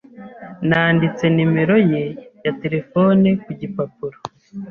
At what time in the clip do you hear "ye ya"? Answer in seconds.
1.91-2.51